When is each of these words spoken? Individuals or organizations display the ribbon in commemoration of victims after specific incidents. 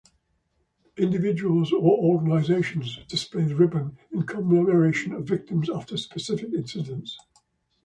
Individuals 0.97 1.71
or 1.71 1.99
organizations 2.15 3.05
display 3.07 3.43
the 3.43 3.55
ribbon 3.55 3.99
in 4.11 4.23
commemoration 4.23 5.13
of 5.13 5.25
victims 5.27 5.69
after 5.69 5.95
specific 5.95 6.51
incidents. 6.53 7.15